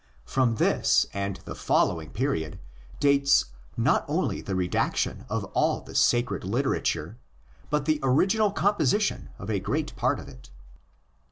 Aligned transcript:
From 0.25 0.55
this 0.55 1.05
and 1.13 1.35
the 1.45 1.53
following 1.53 2.09
period 2.09 2.57
dates 2.99 3.45
not 3.77 4.03
only 4.07 4.41
the 4.41 4.55
redaction 4.55 5.25
of 5.29 5.43
all 5.53 5.79
the 5.81 5.93
sacred 5.93 6.43
literature, 6.43 7.19
but 7.69 7.85
the 7.85 7.99
original 8.01 8.49
composition 8.51 9.29
of 9.37 9.49
ἃ 9.49 9.61
great 9.61 9.95
part 9.95 10.19
of 10.19 10.27
it. 10.27 10.49